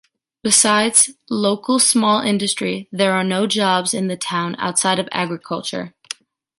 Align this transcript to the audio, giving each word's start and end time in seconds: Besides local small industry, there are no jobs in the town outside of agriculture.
Besides 0.41 1.11
local 1.29 1.77
small 1.77 2.21
industry, 2.21 2.89
there 2.91 3.13
are 3.13 3.23
no 3.23 3.45
jobs 3.45 3.93
in 3.93 4.07
the 4.07 4.17
town 4.17 4.55
outside 4.57 4.97
of 4.97 5.07
agriculture. 5.11 5.93